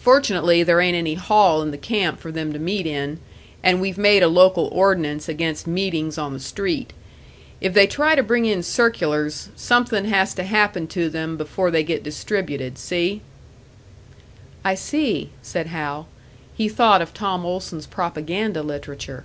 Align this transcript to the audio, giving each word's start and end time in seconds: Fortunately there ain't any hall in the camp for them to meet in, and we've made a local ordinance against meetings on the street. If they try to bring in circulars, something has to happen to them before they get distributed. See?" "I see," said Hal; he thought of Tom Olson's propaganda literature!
Fortunately 0.00 0.62
there 0.62 0.80
ain't 0.80 0.94
any 0.96 1.14
hall 1.14 1.60
in 1.60 1.72
the 1.72 1.76
camp 1.76 2.20
for 2.20 2.30
them 2.30 2.52
to 2.52 2.58
meet 2.60 2.86
in, 2.86 3.18
and 3.64 3.80
we've 3.80 3.98
made 3.98 4.22
a 4.22 4.28
local 4.28 4.68
ordinance 4.70 5.28
against 5.28 5.66
meetings 5.66 6.16
on 6.16 6.32
the 6.32 6.38
street. 6.38 6.92
If 7.60 7.74
they 7.74 7.88
try 7.88 8.14
to 8.14 8.22
bring 8.22 8.44
in 8.44 8.62
circulars, 8.62 9.48
something 9.56 10.04
has 10.04 10.34
to 10.34 10.44
happen 10.44 10.86
to 10.86 11.10
them 11.10 11.36
before 11.36 11.72
they 11.72 11.82
get 11.82 12.04
distributed. 12.04 12.78
See?" 12.78 13.22
"I 14.64 14.76
see," 14.76 15.30
said 15.42 15.66
Hal; 15.66 16.06
he 16.54 16.68
thought 16.68 17.02
of 17.02 17.12
Tom 17.12 17.44
Olson's 17.44 17.86
propaganda 17.86 18.62
literature! 18.62 19.24